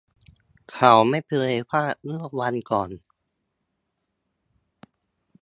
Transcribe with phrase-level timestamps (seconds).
[0.71, 2.89] เขาไม่เคยพลาดเมื่อวันก่อน